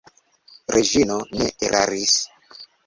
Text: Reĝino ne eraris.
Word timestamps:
Reĝino 0.77 1.21
ne 1.37 1.53
eraris. 1.71 2.21